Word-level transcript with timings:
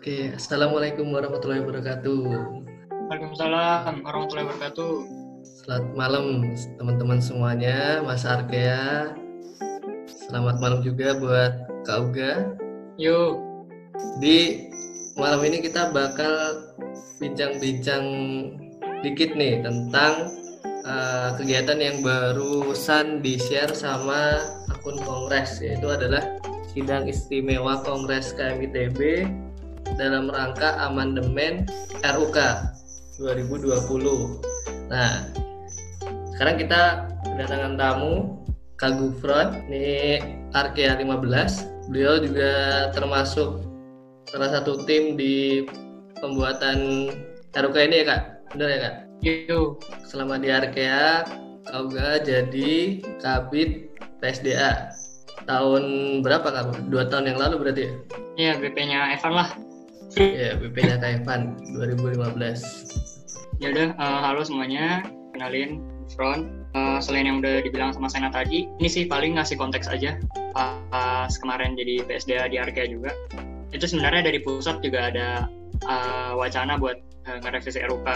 Oke, 0.00 0.32
Assalamualaikum 0.32 1.12
warahmatullahi 1.12 1.60
wabarakatuh. 1.60 2.24
Waalaikumsalam 3.12 4.00
warahmatullahi 4.00 4.48
wabarakatuh. 4.48 4.92
Selamat 5.44 5.92
malam 5.92 6.24
teman-teman 6.80 7.20
semuanya, 7.20 8.00
Mas 8.00 8.24
Arkea. 8.24 9.12
Selamat 10.08 10.56
malam 10.56 10.80
juga 10.80 11.20
buat 11.20 11.52
Kak 11.84 11.98
Uga. 12.00 12.56
Yuk. 12.96 13.44
Di 14.24 14.72
malam 15.20 15.44
ini 15.44 15.60
kita 15.60 15.92
bakal 15.92 16.32
bincang-bincang 17.20 18.04
dikit 19.04 19.36
nih 19.36 19.60
tentang 19.60 20.32
uh, 20.88 21.36
kegiatan 21.36 21.76
yang 21.76 22.00
barusan 22.00 23.20
di-share 23.20 23.76
sama 23.76 24.48
akun 24.72 24.96
Kongres 25.04 25.60
yaitu 25.60 25.92
adalah 25.92 26.24
sidang 26.72 27.04
istimewa 27.04 27.84
Kongres 27.84 28.32
KMITB 28.32 29.28
dalam 29.98 30.32
rangka 30.32 30.76
amandemen 30.80 31.68
RUK 32.00 32.38
2020. 33.20 34.40
Nah, 34.88 35.28
sekarang 36.34 36.56
kita 36.56 37.10
kedatangan 37.24 37.76
tamu 37.76 38.40
Kak 38.80 38.96
Gufron, 38.96 39.60
ini 39.68 40.24
Arkea 40.56 40.96
15. 40.96 41.92
Beliau 41.92 42.16
juga 42.16 42.52
termasuk 42.96 43.60
salah 44.32 44.48
satu 44.48 44.88
tim 44.88 45.20
di 45.20 45.68
pembuatan 46.16 47.10
RUK 47.52 47.76
ini 47.92 47.96
ya 48.00 48.06
Kak? 48.08 48.22
Benar 48.56 48.68
ya 48.72 48.78
Kak? 48.80 48.94
Yuk. 49.20 49.84
Selama 50.08 50.40
di 50.40 50.48
Arkea, 50.48 51.28
kau 51.68 51.92
gak 51.92 52.24
jadi 52.24 53.04
kabit 53.20 53.92
PSDA 54.24 54.96
tahun 55.44 55.84
berapa 56.24 56.48
Kak? 56.48 56.88
Dua 56.88 57.04
tahun 57.04 57.36
yang 57.36 57.38
lalu 57.38 57.54
berarti 57.60 57.82
ya? 57.84 57.92
Iya, 58.40 58.52
BP-nya 58.64 59.12
Evan 59.12 59.34
lah. 59.36 59.50
Iya, 60.18 60.58
BP-nya 60.58 60.98
Kak 60.98 61.22
Evan 61.22 61.54
2015. 61.70 63.62
Ya 63.62 63.70
udah, 63.70 63.94
uh, 63.94 64.20
halo 64.26 64.42
semuanya. 64.42 65.06
Kenalin 65.30 65.86
Front. 66.18 66.50
Uh, 66.74 66.98
selain 66.98 67.30
yang 67.30 67.38
udah 67.38 67.62
dibilang 67.62 67.94
sama 67.94 68.10
Sena 68.10 68.30
tadi, 68.30 68.66
ini 68.66 68.88
sih 68.90 69.06
paling 69.06 69.38
ngasih 69.38 69.54
konteks 69.54 69.86
aja. 69.86 70.18
Pas 70.54 71.30
kemarin 71.38 71.78
jadi 71.78 72.02
PSDA 72.06 72.50
di 72.50 72.58
Arkea 72.58 72.90
juga. 72.90 73.14
Itu 73.70 73.86
sebenarnya 73.86 74.26
dari 74.26 74.42
pusat 74.42 74.82
juga 74.82 75.14
ada 75.14 75.46
uh, 75.86 76.34
wacana 76.34 76.74
buat 76.74 76.98
uh, 77.30 77.38
ngerevisi 77.46 77.78
RUK. 77.86 78.08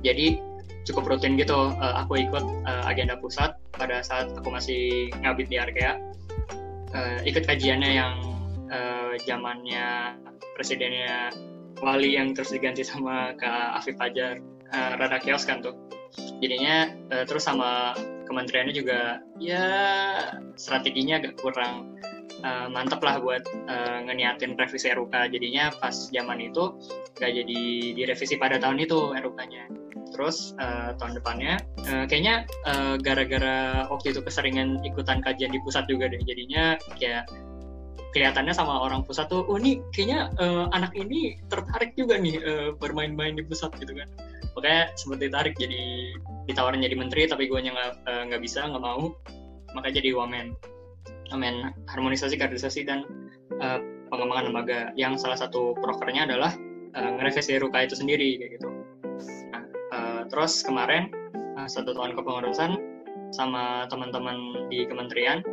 Jadi 0.00 0.40
cukup 0.88 1.04
rutin 1.04 1.36
gitu 1.36 1.68
uh, 1.76 1.94
aku 2.00 2.16
ikut 2.16 2.44
uh, 2.64 2.84
agenda 2.88 3.20
pusat 3.20 3.60
pada 3.76 4.00
saat 4.00 4.32
aku 4.32 4.48
masih 4.48 5.12
ngabit 5.20 5.52
di 5.52 5.60
Arkea. 5.60 6.00
Uh, 6.96 7.20
ikut 7.28 7.44
kajiannya 7.44 7.92
yang 7.92 8.37
zamannya 9.26 10.18
presidennya 10.54 11.32
Wali 11.78 12.18
yang 12.18 12.34
terus 12.34 12.50
diganti 12.50 12.82
sama 12.82 13.38
Kak 13.38 13.78
Afif 13.78 13.94
Fajar 13.98 14.42
uh, 14.74 14.92
rada 14.98 15.18
chaos 15.22 15.46
kan 15.46 15.62
tuh. 15.62 15.78
Jadinya 16.42 16.90
uh, 17.14 17.22
terus 17.22 17.46
sama 17.46 17.94
kementeriannya 18.26 18.74
juga 18.74 19.22
ya 19.38 19.64
strateginya 20.58 21.22
agak 21.22 21.38
kurang 21.38 21.96
uh, 22.42 22.66
mantep 22.68 22.98
lah 23.00 23.22
buat 23.22 23.46
uh, 23.70 23.98
ngeniatin 24.04 24.58
revisi 24.58 24.90
RUK 24.92 25.32
jadinya 25.32 25.72
pas 25.80 26.12
zaman 26.12 26.42
itu 26.44 26.76
gak 27.16 27.32
jadi 27.32 27.60
direvisi 27.96 28.36
pada 28.36 28.60
tahun 28.60 28.84
itu 28.84 29.16
RUK-nya 29.16 29.64
terus 30.12 30.52
uh, 30.60 30.92
tahun 31.00 31.16
depannya 31.22 31.56
uh, 31.88 32.04
kayaknya 32.04 32.44
gara-gara 33.00 33.86
uh, 33.86 33.92
waktu 33.92 34.12
itu 34.12 34.20
keseringan 34.20 34.82
ikutan 34.84 35.24
kajian 35.24 35.52
di 35.52 35.60
pusat 35.64 35.88
juga 35.88 36.10
deh. 36.10 36.20
Jadinya 36.24 36.76
kayak 37.00 37.28
kelihatannya 38.16 38.54
sama 38.56 38.80
orang 38.80 39.04
pusat 39.04 39.28
tuh 39.28 39.44
oh 39.44 39.60
ini 39.60 39.84
kayaknya 39.92 40.32
uh, 40.40 40.66
anak 40.72 40.96
ini 40.96 41.36
tertarik 41.52 41.92
juga 41.94 42.16
nih 42.16 42.40
uh, 42.40 42.68
bermain-main 42.76 43.36
di 43.36 43.44
pusat 43.44 43.74
gitu 43.76 43.92
kan. 43.92 44.08
Makanya 44.56 44.90
sempat 44.98 45.18
ditarik 45.22 45.54
jadi 45.60 46.16
ditawarin 46.48 46.82
jadi 46.82 46.96
menteri 46.96 47.28
tapi 47.28 47.46
gue 47.46 47.58
nggak 47.60 48.08
nggak 48.32 48.40
uh, 48.40 48.42
bisa 48.42 48.64
nggak 48.64 48.82
mau. 48.82 49.12
Makanya 49.76 49.94
jadi 50.00 50.16
wamen. 50.16 50.56
Wamen 51.28 51.76
harmonisasi 51.92 52.40
kaderisasi 52.40 52.88
dan 52.88 53.04
uh, 53.60 53.78
pengembangan 54.08 54.48
lembaga. 54.48 54.80
Yang 54.96 55.28
salah 55.28 55.38
satu 55.38 55.76
prokernya 55.76 56.24
adalah 56.24 56.56
uh, 56.96 57.10
ngerevisi 57.20 57.60
RUK 57.60 57.76
itu 57.92 57.94
sendiri 57.98 58.40
kayak 58.40 58.50
gitu. 58.56 58.68
Nah 59.52 59.64
uh, 59.92 60.20
terus 60.32 60.64
kemarin 60.64 61.12
uh, 61.60 61.68
satu 61.68 61.92
tahun 61.92 62.16
kepengurusan 62.16 62.80
sama 63.36 63.84
teman-teman 63.92 64.68
di 64.72 64.88
kementerian 64.88 65.44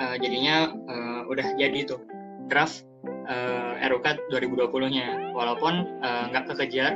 uh, 0.00 0.16
jadinya 0.18 0.72
uh, 0.88 1.20
udah 1.28 1.54
jadi 1.58 1.84
tuh 1.84 2.00
draft 2.48 2.86
uh, 3.28 3.76
RUK 3.82 4.30
2020-nya 4.32 5.34
walaupun 5.36 6.00
nggak 6.02 6.44
uh, 6.44 6.48
kekejar 6.54 6.92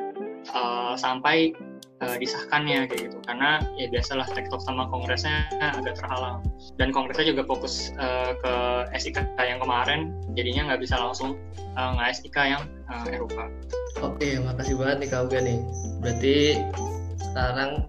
uh, 0.56 0.94
sampai 0.96 1.52
uh, 2.02 2.16
disahkannya 2.18 2.90
kayak 2.90 3.10
gitu 3.10 3.18
karena 3.24 3.62
ya 3.78 3.86
biasalah 3.88 4.26
tektok 4.34 4.58
sama 4.64 4.90
kongresnya 4.90 5.46
agak 5.60 5.94
terhalang 5.96 6.42
dan 6.76 6.90
kongresnya 6.90 7.30
juga 7.30 7.46
fokus 7.46 7.94
uh, 7.96 8.34
ke 8.36 8.54
SIK 8.98 9.38
yang 9.38 9.62
kemarin 9.62 10.10
jadinya 10.34 10.72
nggak 10.72 10.82
bisa 10.82 10.98
langsung 10.98 11.38
uh, 11.78 11.90
nggak 11.96 12.18
SIK 12.18 12.36
yang 12.42 12.62
uh, 12.90 13.06
RUK. 13.06 13.38
Oke, 14.02 14.28
makasih 14.42 14.74
banget 14.80 15.06
nih 15.06 15.08
Kak 15.12 15.20
Uga 15.30 15.38
nih. 15.44 15.58
Berarti 16.02 16.36
sekarang 17.30 17.86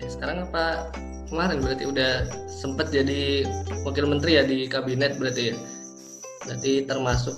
eh 0.00 0.08
sekarang 0.08 0.48
apa 0.48 0.92
kemarin? 1.32 1.64
Berarti 1.64 1.84
udah 1.88 2.28
sempat 2.46 2.92
jadi 2.92 3.46
wakil 3.82 4.06
menteri 4.06 4.38
ya 4.40 4.44
di 4.44 4.68
kabinet 4.68 5.16
berarti 5.16 5.52
ya? 5.52 5.56
Berarti 6.46 6.72
termasuk 6.86 7.36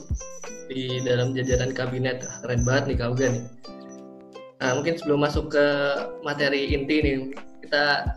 di 0.69 1.01
dalam 1.07 1.33
jajaran 1.33 1.73
kabinet. 1.73 2.25
Keren 2.45 2.63
banget 2.67 2.85
nih 2.93 2.97
kau 2.99 3.15
nih. 3.17 3.45
Nah 4.59 4.71
mungkin 4.75 4.95
sebelum 4.99 5.23
masuk 5.23 5.55
ke 5.55 5.67
materi 6.27 6.75
inti 6.75 6.97
nih 6.99 7.17
kita 7.63 8.11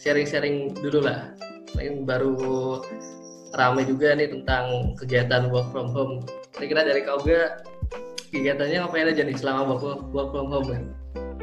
sharing-sharing 0.00 0.72
uh, 0.72 0.80
dulu 0.80 1.04
lah. 1.04 1.36
Mungkin 1.76 2.08
baru 2.08 2.80
ramai 3.52 3.84
juga 3.84 4.16
nih 4.16 4.32
tentang 4.32 4.96
kegiatan 4.96 5.52
work 5.52 5.68
from 5.70 5.92
home. 5.92 6.24
Kira-kira 6.56 6.88
dari 6.88 7.00
kau 7.04 7.20
kegiatannya 8.32 8.80
apa 8.80 8.96
aja 8.96 9.22
nih 9.28 9.36
selama 9.36 9.76
work, 9.76 10.08
work 10.16 10.28
from 10.32 10.48
home 10.48 10.68
kan? 10.72 10.84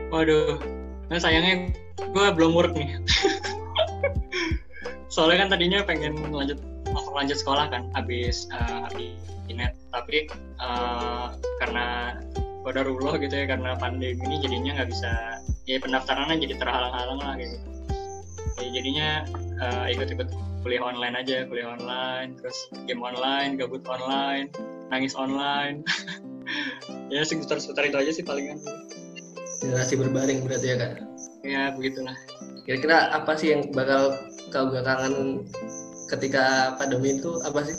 Waduh, 0.09 0.57
nah 1.09 1.17
sayangnya 1.17 1.73
gue 2.09 2.25
belum 2.37 2.53
work 2.53 2.73
nih. 2.77 2.95
Soalnya 5.13 5.45
kan 5.45 5.57
tadinya 5.57 5.81
pengen 5.81 6.21
lanjut 6.29 6.61
lanjut 7.13 7.37
sekolah 7.41 7.69
kan 7.69 7.89
habis 7.97 8.45
uh, 8.53 8.85
net 9.49 9.73
tapi 9.89 10.29
uh, 10.61 11.33
karena 11.57 12.17
kodarullah 12.61 13.17
gitu 13.17 13.33
ya 13.33 13.45
karena 13.49 13.73
pandemi 13.75 14.21
ini 14.21 14.37
jadinya 14.45 14.71
nggak 14.81 14.89
bisa 14.93 15.11
ya 15.65 15.81
pendaftarannya 15.81 16.37
jadi 16.37 16.55
terhalang-halang 16.61 17.19
lah 17.19 17.33
gitu. 17.41 17.57
Ya, 18.59 18.69
jadinya 18.75 19.09
uh, 19.63 19.85
ikut-ikut 19.89 20.29
kuliah 20.61 20.83
online 20.83 21.15
aja 21.17 21.47
kuliah 21.49 21.73
online 21.73 22.37
terus 22.37 22.69
game 22.85 23.01
online 23.01 23.57
gabut 23.57 23.81
online 23.89 24.53
nangis 24.93 25.17
online. 25.17 25.81
Ya 27.09 27.25
seputar-seputar 27.25 27.89
itu 27.89 27.97
aja 27.97 28.11
sih 28.13 28.25
palingan 28.25 28.57
generasi 29.59 29.99
berbaring 29.99 30.47
berarti 30.47 30.67
ya 30.71 30.77
kan 30.79 30.91
ya 31.43 31.71
begitulah. 31.75 32.15
Kira-kira 32.67 33.11
apa 33.15 33.31
sih 33.39 33.55
yang 33.55 33.71
bakal 33.71 34.15
kau 34.51 34.69
gak 34.69 34.85
kangen 34.85 35.47
ketika 36.09 36.75
pandemi 36.75 37.15
itu 37.17 37.37
apa 37.45 37.63
sih? 37.63 37.75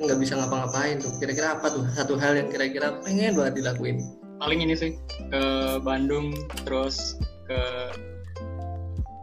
Nggak 0.00 0.18
bisa 0.18 0.32
ngapa-ngapain 0.40 0.98
tuh. 0.98 1.12
Kira-kira 1.20 1.54
apa 1.56 1.70
tuh? 1.70 1.84
Satu 1.94 2.18
hal 2.18 2.36
yang 2.36 2.48
kira-kira 2.50 2.98
pengen 3.04 3.38
banget 3.38 3.62
dilakuin. 3.62 4.02
Paling 4.40 4.60
ini 4.66 4.74
sih 4.74 4.98
ke 5.30 5.42
Bandung 5.80 6.34
terus 6.66 7.16
ke 7.46 7.60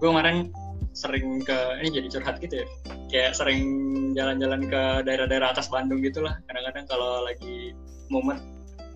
gue 0.01 0.07
kemarin 0.09 0.49
sering 0.95 1.43
ke 1.43 1.57
ini 1.83 2.01
jadi 2.01 2.07
curhat 2.17 2.39
gitu 2.39 2.63
ya. 2.63 2.67
Kayak 3.11 3.31
sering 3.35 3.61
jalan-jalan 4.15 4.71
ke 4.71 4.83
daerah-daerah 5.03 5.51
atas 5.51 5.67
Bandung 5.67 5.99
gitulah. 5.99 6.39
Kadang-kadang 6.47 6.85
kalau 6.87 7.27
lagi 7.27 7.75
mumet 8.07 8.39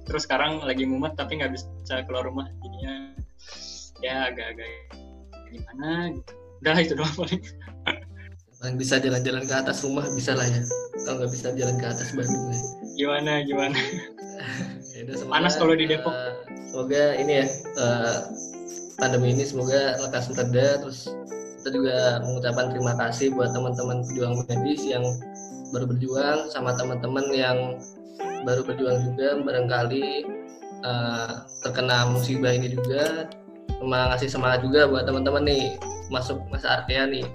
terus 0.05 0.29
sekarang 0.29 0.61
lagi 0.61 0.85
mumet 0.85 1.17
tapi 1.17 1.41
nggak 1.41 1.57
bisa 1.57 1.65
keluar 2.05 2.29
rumah 2.29 2.45
ya 4.05 4.29
agak-agak 4.29 4.69
gimana 5.49 6.13
gitu. 6.13 6.31
Udah 6.61 6.77
itu 6.77 6.93
doang 6.93 7.15
paling. 7.17 7.41
Yang 8.65 8.75
bisa 8.81 8.95
jalan-jalan 8.97 9.43
ke 9.45 9.55
atas 9.57 9.77
rumah 9.85 10.05
bisa 10.13 10.33
lah 10.37 10.45
ya. 10.45 10.61
Kalau 11.05 11.21
nggak 11.21 11.31
bisa 11.33 11.47
jalan 11.53 11.75
ke 11.77 11.85
atas 11.85 12.09
Bandung 12.13 12.45
ya. 12.53 12.61
gimana 12.95 13.31
gimana? 13.41 13.77
Ya 14.95 15.11
semoga, 15.11 15.27
panas 15.27 15.53
kalau 15.59 15.75
di 15.75 15.91
Depok. 15.91 16.07
uh, 16.07 16.31
semoga 16.71 17.19
ini 17.19 17.43
ya 17.43 17.45
uh, 17.75 18.31
pandemi 18.95 19.35
ini 19.35 19.43
semoga 19.43 19.99
lekas 19.99 20.31
reda 20.31 20.79
terus 20.79 21.11
kita 21.59 21.69
juga 21.75 22.23
mengucapkan 22.23 22.71
terima 22.71 22.95
kasih 22.95 23.35
buat 23.35 23.51
teman-teman 23.51 24.07
pejuang 24.07 24.39
medis 24.47 24.81
yang 24.87 25.03
baru 25.75 25.91
berjuang 25.91 26.47
sama 26.47 26.79
teman-teman 26.79 27.27
yang 27.35 27.57
baru 28.47 28.63
berjuang 28.63 29.03
juga 29.11 29.43
barangkali 29.43 30.23
uh, 30.87 31.43
terkena 31.59 32.07
musibah 32.15 32.55
ini 32.55 32.71
juga 32.71 33.27
sama 33.79 34.13
ngasih 34.13 34.29
semangat 34.31 34.59
juga 34.63 34.87
buat 34.87 35.03
teman-teman 35.03 35.43
nih 35.45 35.63
masuk 36.09 36.39
masa 36.49 36.81
Arkea 36.81 37.09
nih. 37.09 37.25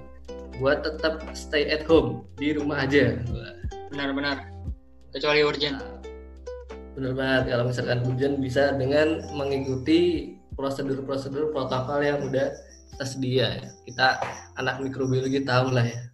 Buat 0.61 0.85
tetap 0.85 1.25
stay 1.33 1.69
at 1.73 1.87
home 1.89 2.27
di 2.37 2.53
rumah 2.53 2.85
aja. 2.85 3.17
Benar-benar. 3.89 4.45
Kecuali 5.11 5.41
urgent. 5.41 5.81
Benar 6.93 7.13
banget 7.17 7.43
kalau 7.55 7.63
misalkan 7.71 7.99
hujan 8.05 8.33
bisa 8.43 8.75
dengan 8.75 9.25
mengikuti 9.33 10.33
prosedur-prosedur 10.53 11.49
protokol 11.55 12.03
yang 12.03 12.19
udah 12.27 12.53
tersedia. 12.99 13.57
Ya. 13.57 13.67
Kita 13.87 14.07
anak 14.59 14.83
mikrobiologi 14.83 15.41
tahu 15.41 15.73
lah 15.73 15.87
ya 15.87 16.11